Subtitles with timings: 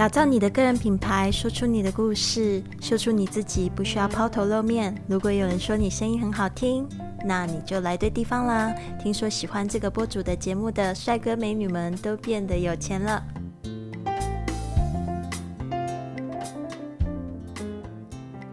[0.00, 4.94] 打造你的个人品牌，说出你的故事，秀出你自己，不需要抛头露面。
[5.06, 6.88] 如果有人说你声音很好听，
[7.22, 8.74] 那你就来对地方啦。
[8.98, 13.22] 听说喜欢这个播主的节目的帅哥美女们都变得有钱了。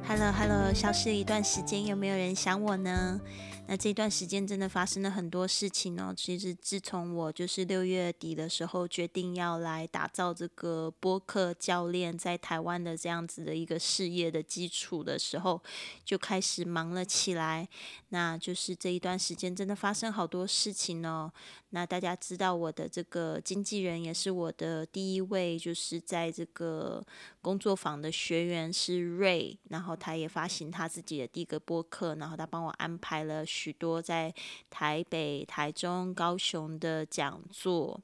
[0.06, 3.22] Hello，Hello，消失一段时间，有没有人想我呢？
[3.70, 6.14] 那这段时间真的发生了很多事情哦。
[6.16, 15.62] 其实自从我就是六月底的时候决定要来打造这个播客教练在台湾的这样子的一个事业的基础的时候，
[16.06, 17.68] 就开始忙了起来。
[18.10, 21.32] 那就是这一段时间真的发生好多事情哦。
[21.72, 27.06] 那大家知道我的这个经纪人也是我的第一位，就是在这个
[27.42, 34.32] 工作坊的学员是瑞，然后他也发行他自己的第一个播客，然后他帮我安排了许多在
[34.70, 38.00] 台北、台中、高雄的讲座。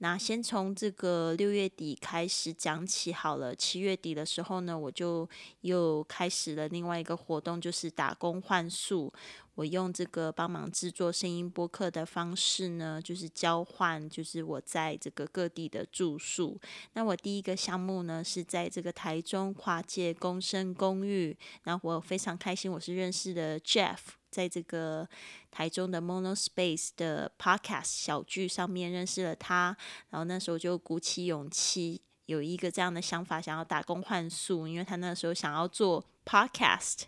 [0.00, 3.52] 那先从这个六月底开始讲起好了。
[3.52, 5.28] 七月底的时候呢，我就
[5.62, 9.12] 又开始了另外一个活动，就是打工换宿。
[9.56, 16.56] 我用这个帮忙制作声音播客的方式呢，就是交换，就是我在这个各地的住宿。
[16.92, 21.36] 那我第一个项目呢，是在这个台中跨界共生公寓。
[21.64, 23.98] 然后我非常开心，我是认识的 Jeff，
[24.30, 25.08] 在这个
[25.50, 29.76] 台中的 Mono Space 的 Podcast 小剧上面认识了他。
[30.10, 36.04] 然后那时候就鼓起勇气，有一个这样的想法，想要打工换宿，因为他那时候想要做。
[36.28, 37.04] Podcast，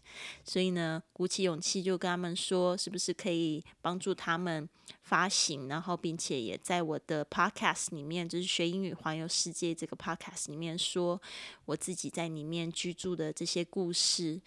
[0.46, 4.66] 所以呢，鼓起勇气就跟他们说，是不是可以帮助他们
[5.02, 11.20] 发行，然后并且也在我的 Podcast 里面，就是学英语环游世界这个 Podcast 里面说
[11.66, 14.40] 我自己在里面居住的这些故事，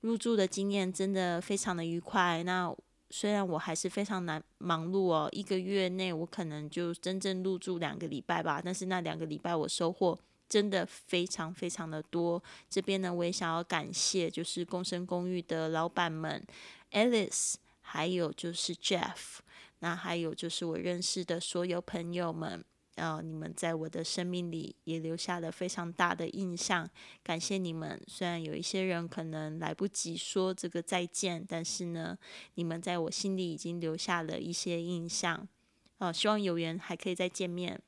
[0.00, 2.42] 入住的经验真的非常的愉快。
[2.42, 2.74] 那
[3.10, 10.18] 虽然我还是非常难忙碌哦，一个月内我可能就真正入住两个礼拜吧，但是那两个礼拜我收获。
[10.48, 12.42] 真的非常非常的多。
[12.68, 16.44] 这边呢，我也想要感谢，就是共生公寓的老板们
[16.90, 19.38] ，Alice，还有就是 Jeff，
[19.78, 22.64] 那还有就是我认识的所有朋友们，
[23.00, 26.88] 呃，你们在我的生命里也留下了非常大的印象，
[27.22, 27.98] 感谢你们。
[28.06, 32.18] 虽然有一些人可能来不及说这个再见，但是呢，
[32.56, 35.48] 你们在我心里已经留下了一些印象。
[35.96, 37.80] 呃，希望有缘还可以再见面。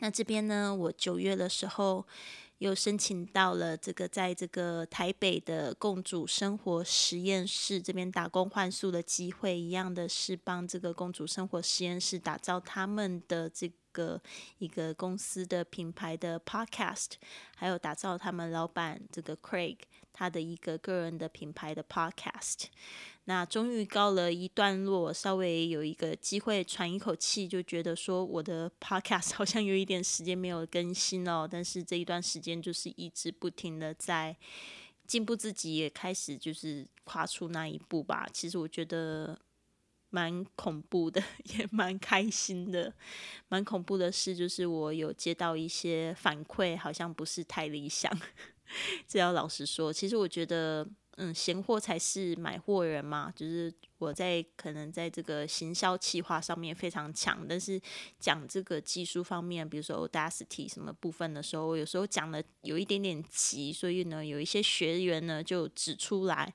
[0.00, 2.06] 那这边呢，我九月的时候
[2.60, 14.20] 又申请到了这个在这个台北的共主生活实验室这边打工换宿的机会，一样的是帮这个共主生活实验室打造他们的这个
[14.58, 17.12] 一个公司的品牌的 podcast，
[17.56, 19.78] 还有打造他们老板这个 Craig
[20.20, 22.64] 他的一个个人的品牌的 podcast。
[23.24, 31.48] 那终于告了一段落，稍微有一个机会喘一口气，就觉得说我的 podcast 好像有一点时间没有更新哦。
[31.50, 34.36] 但是这一段时间就是一直不停的在
[35.06, 38.28] 进步自己，也开始就是跨出那一步吧。
[38.30, 39.38] 其实我觉得
[40.10, 41.22] 蛮恐怖的，
[41.56, 42.92] 也蛮开心的。
[43.48, 48.12] 蛮恐怖的是，就是我有接到一些反馈，好像不是太理想。
[49.06, 50.86] 这要老实说，其实我觉得。
[51.16, 53.30] 嗯，闲货才是买货人嘛。
[53.36, 57.78] 就是我在可能在这个行销企划上面非常强，但是
[58.18, 66.54] 讲这个技术方面，比如说 Audacity 什么部分的时候，我有时候讲的有一点点急，所以呢，有一些学员呢就指出来，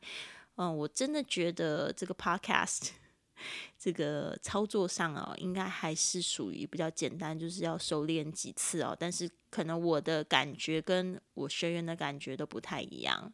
[0.55, 2.89] 嗯，我真的觉得这个 Podcast
[3.77, 8.95] 这个操作上哦，应该还是属于比较简单，就是要熟练几次哦。
[8.99, 13.31] 但是可能我的感觉跟我学员的感觉都不太一样。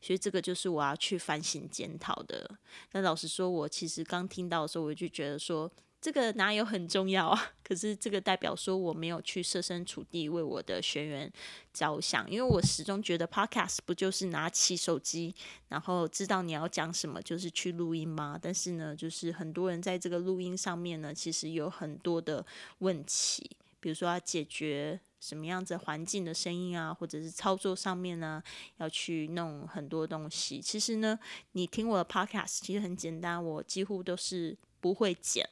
[0.00, 2.48] 所以这个就是我要去反省检讨的。
[2.92, 5.70] 那老实说，我其实刚听到的时候，我就觉得说，
[6.04, 7.52] 这个哪有很重要啊？
[7.64, 11.32] 可是这个代表说我没有去设身处地为我的学员
[11.72, 15.34] 着想，因为我始终觉得 podcast 不就是拿起手机，
[15.68, 18.38] 然后知道你要讲什么，就是去录音吗？
[18.38, 22.44] 但是呢，就是很多人在这个录音上面呢，其实有很多的
[22.80, 25.00] 问题，比如说要解决。
[25.20, 28.42] 什么样子环境的声音啊，或者是操作上面呢，
[28.76, 30.60] 要去弄很多东西。
[30.60, 31.18] 其实呢，
[31.52, 35.48] 你听我的 podcast 其实很简单，我几乎都是不会剪，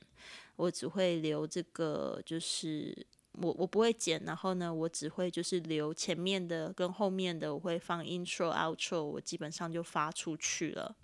[0.56, 10.96] 我只会留这个，就是我我不会剪，然后呢，我只会就是留前面的跟后面的，我会放 intro outro，我基本上就发出去了。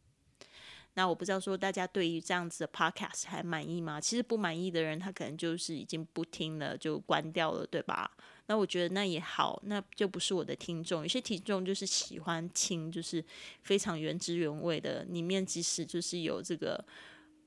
[0.94, 4.00] 那我不知道说大家对于这样子的 podcast 还满意吗？
[4.00, 8.10] 其实不满意的人，他可能就是已经不听了，就关掉了，对吧？
[8.46, 11.02] 那我觉得那也好，那就不是我的听众。
[11.02, 13.24] 有些听众就是喜欢听，就是
[13.62, 16.84] 非常原汁原味的，里面即使就是有这个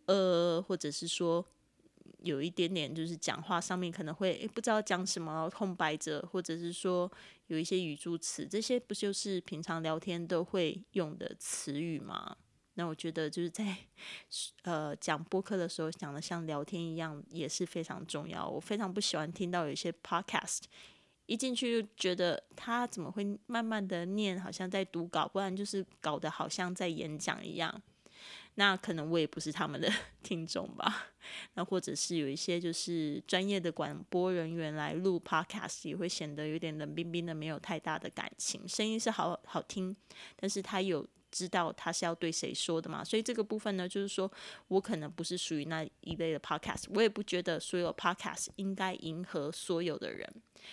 [0.05, 1.45] 呃，或者是说
[2.19, 7.11] 有一点点就是讲话上面可能会不知道讲什么，空白着，或者是说
[7.47, 12.37] 有一些语助词，这些不就是平常聊天都会用的词语吗？
[12.75, 13.75] 那我觉得就是在
[14.63, 18.47] 呃讲播客的时候讲的像聊天一样也是非常重要。
[18.47, 20.61] 我非常不喜欢听到有一些 podcast
[21.25, 27.81] 一进去就觉得他怎么会慢慢的念，好像在读稿，不然就是搞得好像在演讲一样。
[28.55, 31.07] 那可能我也不是他们的 听众吧。
[31.53, 38.67] 那或者是有一些就是专业的广播人员来录 podcast，也会显得有点冷冰冰的，没有太大的感情。
[38.67, 39.95] 声音是好好听，
[40.35, 43.03] 但是他有知道他是要对谁说的嘛？
[43.03, 44.29] 所以这个部分呢，就是说
[44.67, 50.27] 我可能不是属于那一类的 podcast，我也不觉得所有 podcast 应该迎合所有的人。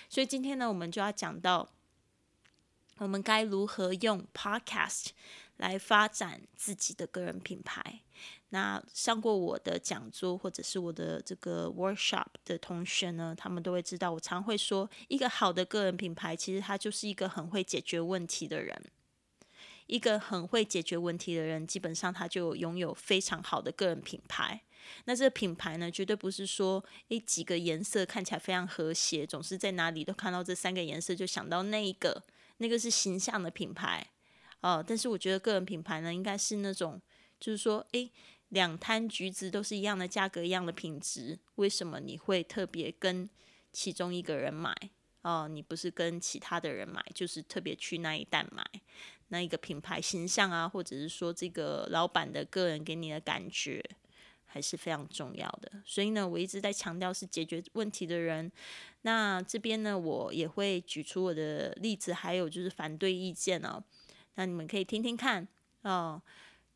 [0.08, 1.68] 所以今天呢，我们就要讲到
[2.96, 5.10] 我们该如何用 podcast。
[5.58, 8.00] 来发展自己的个人品牌。
[8.48, 18.90] 那上过我的讲座或者是我的这个 workshop 的同学呢，他们都会知道，我常会说，一个好的个人品牌，其实他就是一个很会解决问题的人。
[19.86, 24.60] 一个很会解决问题的人，基本上他就拥有非常好的个人品牌。
[25.04, 32.22] 那这个品牌呢，绝对不是说，诶，几个颜色看起来非常和谐，总是在哪里都看到这三个颜色就想到那一个，
[32.58, 34.06] 那个是形象的品牌。
[34.60, 37.00] 哦，但是我觉得个人品牌呢，应该是那种，
[37.38, 38.10] 就是说，诶，
[38.48, 43.28] 两摊橘子都是一样的价格，一样的品质，为什么你会特别跟
[43.72, 44.74] 其中一个人买？
[45.22, 48.64] 哦，你不是跟其他的人买，就是特别去那一单买，
[49.28, 53.84] 那一个品牌形象啊，或者是说这个老板的个人给你的感觉，
[54.46, 55.70] 还是非常重要的。
[55.84, 58.50] 所以呢，我一直在强调是解决问题的人。
[59.02, 63.82] 那这边呢，我也会举出我的例子，还有就是反对意见哦。
[64.38, 65.46] 那你们可以听听看
[65.82, 66.22] 哦，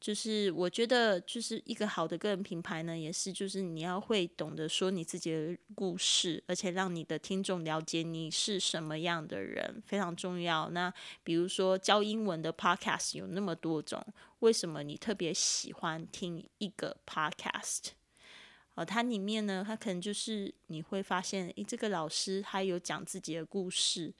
[0.00, 10.68] 就是我觉得就是一个好的个人品牌呢，也是就是你要会懂得说你自己的故事，而且让你的听众了解你是什么样的人，非常重要。
[10.70, 10.92] 那
[11.22, 14.04] 比如说教英文的 podcast 有那么多种，
[14.40, 17.90] 为什么你特别喜欢听一个 podcast？
[18.74, 24.12] 哦，它里面呢，它可能就是你会发现，诶，这个老师他有讲自己的故事。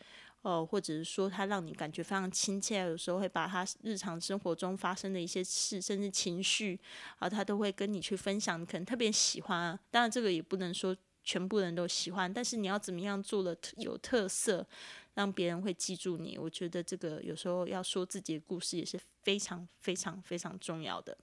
[0.43, 6.79] 哦，或者是说他让你感觉非常亲切，有时候会把他日常生活中发生的一些事，甚至情绪
[7.19, 9.57] 啊，他都会跟你去分享，你可能特别喜欢。
[9.59, 14.67] 啊当然，这个也不能说全部人都喜欢，但是你要怎么样做了有特色，
[15.15, 16.37] 让别人会记住你。
[16.37, 21.17] 我觉得这个有时候要说自己的故事也是非常非常非常重要的。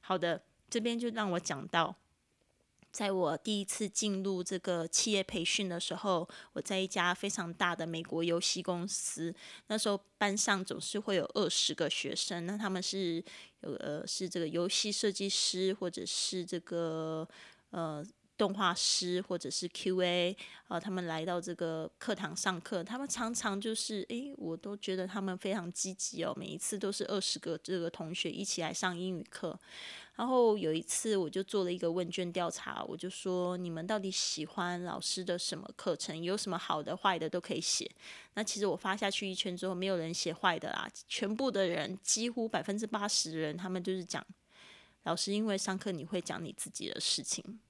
[0.00, 1.94] 好的，这边就让我讲到。
[2.98, 9.32] 在我第一次进入这个企业培训的时候，我在一家非常大的美国游戏公司。
[9.68, 13.22] 那时候班上总是会有二十个学生，那他们是
[13.60, 17.24] 有呃是这个游戏设计师，或者是这个
[17.70, 18.04] 呃
[18.38, 20.34] 动画师，或者是 QA
[20.68, 22.82] 啊，他们来到这个课堂上课。
[22.84, 29.58] 他们常常就是诶，我都觉得他们非常积极哦，每一次都是二十个这个同学一起来上英语课。
[30.14, 36.20] 然后有一次，我就做了一个问卷调查，我就说你们到底喜欢老师的什么课程？
[36.20, 37.88] 有什么好的、坏的都可以写。
[38.34, 44.24] 那其实我发下去一圈之后，没有人写坏的啦，全部的人几乎百分之八十的人，他们就是讲
[45.04, 47.60] 老师，因为上课你会讲你自己的事情。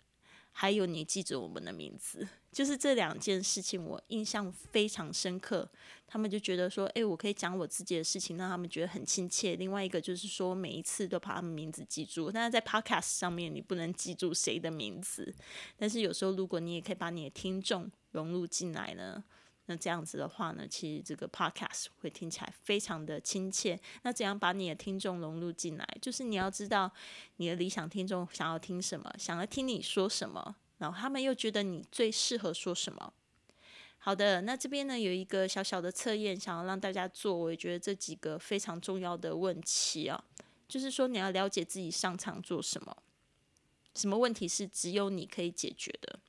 [0.60, 5.71] 还有你记住我们的名字，就是这两件事情我印象非常深刻。
[6.04, 9.54] 他们就觉得说，诶，我可以讲我自己的事情，让他们觉得很亲切。
[9.54, 12.28] 另外一个就是说，每一次都把他们名字记住。
[12.33, 15.33] 但是在 Podcast 上面，你不能记住谁的名字。
[15.76, 19.23] 但是有时候，如果你也可以把你的听众融入进来呢？
[19.70, 23.78] 那这样子的话呢，其实这个 podcast 会听起来非常的亲切。
[24.02, 25.87] 那怎样把你的听众融入进来？
[26.00, 26.90] 就是你要知道
[27.37, 33.12] 你的理想听众想要听什么，想要听你说什么，然后他们又觉得你最适合说什么。
[33.98, 37.37] 好的，那这边呢有一个小小的测验，想要让大家做。
[37.37, 40.25] 我也觉得这几个非常重要的问题啊，
[40.66, 42.96] 就是说你要了解自己擅长做什么，
[43.94, 46.20] 什么问题是只有你可以解决的。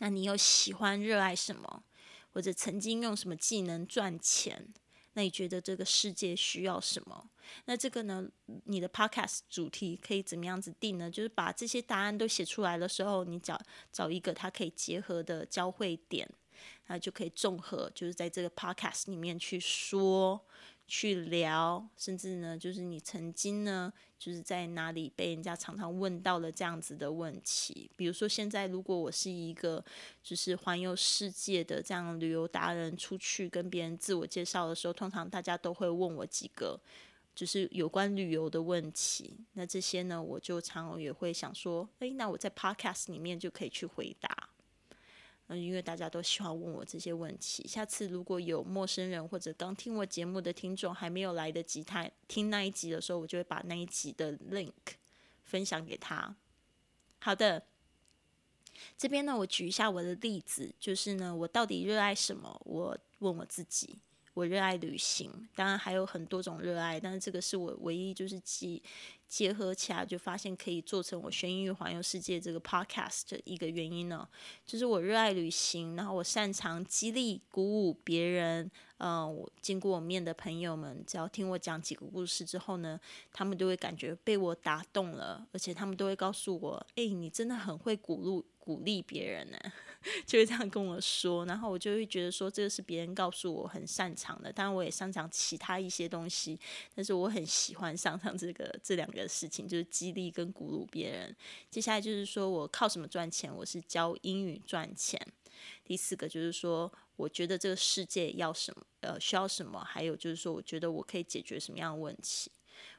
[0.00, 1.84] 那你又喜欢热爱什么？
[2.32, 4.72] 或者曾经用什么技能赚钱？
[5.14, 7.30] 那你觉得这个世界需要什么？
[7.64, 8.28] 那这个呢？
[8.64, 11.10] 你的 podcast 主题可以怎么样子定呢？
[11.10, 13.60] 就是把这些答案都写出来的时候，你找
[13.92, 16.28] 找一个它可以结合的交汇点，
[16.86, 20.40] 那就可以综合，就是在这个 podcast 里面去说。
[20.90, 27.88] 去聊，甚至呢，就是你曾经呢，就是在哪里被人家常常问到了这样子的问题。
[27.94, 29.82] 比如说，现在如果我是一个
[30.20, 36.78] 就是环游世界的这样旅游达人，出去跟别人自我介绍的时候，通常大家都会问我几个
[37.36, 39.36] 就是有关旅游的问题。
[39.52, 44.49] 那这些呢，我就常也会想说，诶，那我在 podcast 里面就可以去回答。
[45.52, 47.66] 嗯，因为大家都喜欢问我这些问题。
[47.66, 54.70] 下次如果有陌生人或者刚听我节目的听众还没有来得及他听那一集的时候，我就会把那一集的 link
[55.42, 56.36] 分享给他。
[57.18, 57.66] 好的，
[58.96, 62.62] 这边呢，我举一下我的例子，就是呢，我到底热爱什么？
[62.64, 63.98] 我问我自己。
[64.34, 68.82] 我热爱旅行，当然还有很多种热爱，但是这个是我唯一就是记。
[69.30, 74.28] 结合起来就发现可以做成我学英语环游世界这个 podcast 的一个原因呢，
[74.66, 78.68] 就是我热爱旅行，然后我擅长激励鼓舞别人。
[78.98, 82.98] 嗯，我经过我面的朋友们，只要听我讲几个故事之后呢，
[83.32, 89.58] 他们都会感觉被我打动了，而且他们都会告诉我：“哎，你真的很会鼓励鼓励别人呢。”
[90.26, 96.58] 就会这样跟我说，然后我就会觉得说，这个是别人告诉我很擅长的，当然我也擅长其他一些东西，
[96.94, 101.36] 但是我很喜欢上上这个这两个事情，就是激励跟鼓舞别人。
[101.70, 103.54] 接下来就是说我靠什么赚钱？
[103.54, 105.20] 我是教英语赚钱。
[105.84, 109.84] 第四个就是说，我觉得这个世界要什么，呃，需要什么？
[109.84, 112.50] 还有就是说，我觉得我可以解决什么样的问题？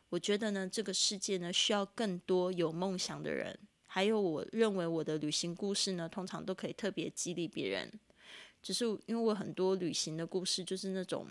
[0.09, 3.57] 我觉得呢，这个世界呢，需要更多有梦想的人。
[3.93, 7.91] 还有，我认为我的旅行故事呢，通常都可以特别激励别人。
[8.63, 11.27] 只是因为我很多旅行的故事，就是那种，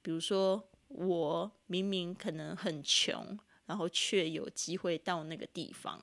[0.00, 6.02] 比如说我明明可能很穷，然后却有机会到那个地方，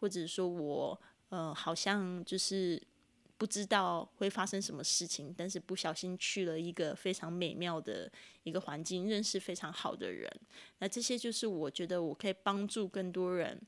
[0.00, 2.82] 或者说我呃好像就是
[3.38, 8.10] 不知道会发生什么事情，但是不小心去了一个非常美妙的
[8.42, 10.28] 一个环境，认识非常好的人。
[10.80, 13.62] 那这些就是我觉得我可以帮助更多人。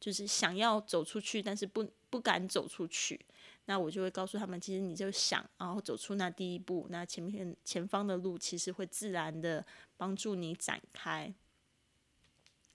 [0.00, 3.20] 就是想要走出去，但是不不敢走出去，
[3.66, 9.64] 那我就会告诉他们，其实你就想，然后走出那第一步，那前面前方的路其实会自然的
[9.96, 11.32] 帮助你展开。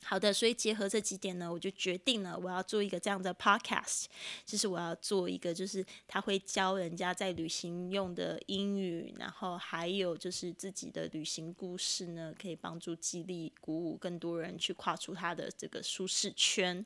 [0.03, 4.05] 好的，所以结合这几点呢，我就决定了我要做一个这样的 podcast，
[4.45, 16.85] 就是我要做一个，就是他会教人家在旅行用的英语，然后还有就是自己的旅行故事呢，可以帮助激励鼓舞更多人去跨出他的这个舒适圈。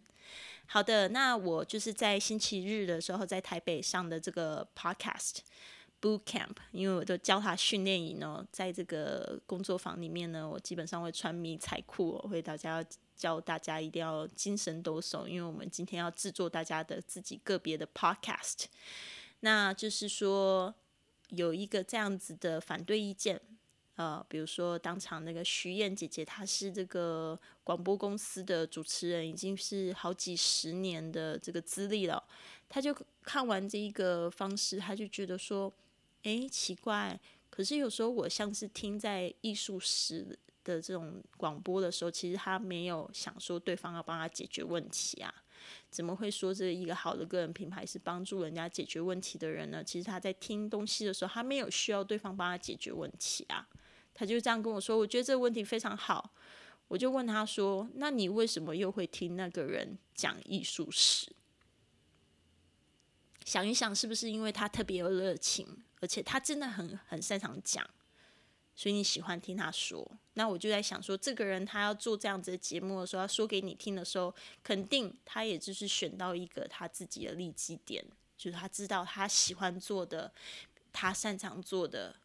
[0.65, 5.39] 好的，那我就是在星期日的时候在台北上的这个 podcast
[6.01, 12.85] boot camp，因为我都教他训练营哦，在这个工作坊里面呢，我基本上会穿迷彩裤，会大家。
[13.19, 18.63] 教大家一定要精神抖擞，因为我们今天要制作大家的自己个别的 podcast。
[19.41, 20.73] 那就是说
[21.31, 23.37] 有一个这样子的反对意见，
[23.95, 32.23] 呃，比如说当场那个徐燕姐姐，她是这个广播公司的主持人，已经是好几十年的这个资历了。
[32.69, 35.69] 她就看完这一个方式，她就觉得说，
[36.23, 40.37] 诶，奇怪，可是有时候我像是听在艺术史。
[40.61, 45.33] 的这种广播的时候，其实他没有想说对方要帮他解决问题啊？
[45.89, 49.83] 怎么会说这一个好的个人品牌是帮助人家解决问题的人呢？
[49.83, 53.67] 其实他在听东西的时候，他没有需要对方帮他解决问题啊。
[54.13, 56.35] 他就这样跟我说：“我觉得这个问题非常好。”
[56.89, 61.31] 我就问他说：“那你为什么又会听那个人讲艺术史？”
[63.45, 65.65] 想一想，是不是因为他特别有热情，
[65.99, 67.87] 而且他真的很很擅长讲？
[68.75, 78.01] 所以你喜欢听他说，那我就在想说，这个人他要做这样子的节目的时候，要说给你听的时候，肯定他也就是选到一个他自己的利基点，
[78.37, 80.31] 就是他知道他喜欢做的，
[80.93, 82.15] 他擅长做的，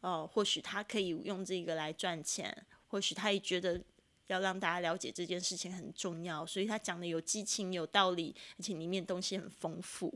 [0.00, 3.80] 哦，或许他可以用这个来赚钱，或许他也觉得
[4.26, 10.12] 要让大家了解这件事情很重要，所以他讲的有激情、有道理，而且里面东西很丰富。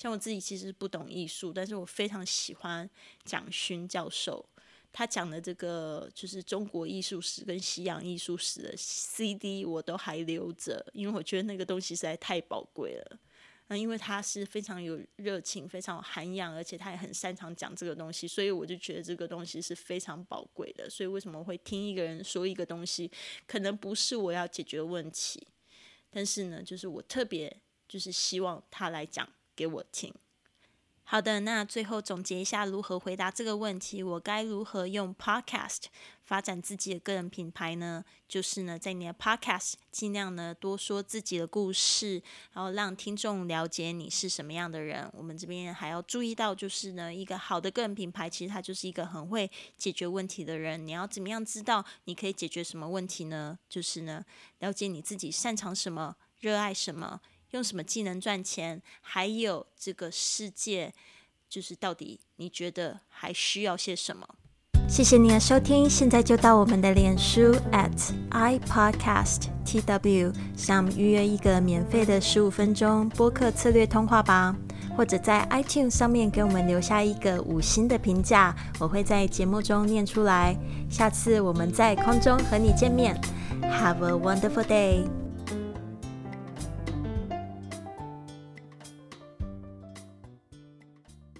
[0.00, 2.88] 像我自己其实不懂艺术，但是我非常喜欢
[3.22, 4.42] 蒋勋教授。
[4.90, 13.18] 他讲的这个就是中国艺术史跟西洋艺术史的 CD，我都还留着，因为我觉得那个东西实在太宝贵了。
[13.66, 20.88] 那因为他是非常有热情、非常有涵养，而且他也很擅长讲这个东西，所以我就觉得这个东西是非常宝贵的。
[20.88, 23.10] 所以为什么会听一个人说一个东西，
[23.46, 25.46] 可能不是我要解决问题，
[26.08, 27.54] 但是呢，就是我特别
[27.86, 29.28] 就是希望他来讲
[29.60, 30.14] 给我听。
[31.02, 35.86] 好的，那最后总结一下如何回答这个问题，我该如何用 Podcast
[36.22, 38.04] 发展自己的个人品牌呢？
[38.26, 45.10] 就是呢，在你的 Podcast 尽量呢多说自己的故事，然后让听众了解你是什么样的人。
[45.12, 50.86] 我们这边还要注意到，就是呢，一个好的个人品牌，其实它就是一个很会解决问题的人。
[50.86, 53.58] 你要怎么样知道你可以解决什么问题呢？
[53.68, 54.24] 就是呢，
[54.60, 57.20] 了解你自己擅长什么，热爱什么。
[57.50, 58.80] 用什么技能赚钱？
[59.00, 60.92] 还有这个世界，
[61.48, 64.26] 就是到底你觉得还需要些什么？
[64.88, 74.56] 谢谢你的收听，现在就到我们的脸书 at i podcast tw 上预约一个免费的十五分钟播客策略通话吧，
[74.96, 80.56] 或者在 iTunes 上面给我们留下一个五星的评价，我会在节目中念出来。
[80.90, 83.16] 下次我们在空中和你见面
[83.62, 85.19] ，Have a wonderful day。